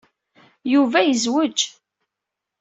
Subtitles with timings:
[0.73, 1.59] Yuba yezweǧ.